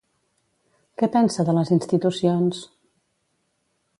Què 1.01 1.09
pensa 1.15 1.45
de 1.51 1.55
les 1.59 1.71
institucions? 1.77 2.65